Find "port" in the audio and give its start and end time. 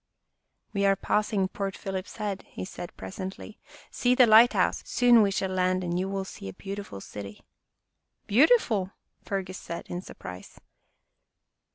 1.47-1.77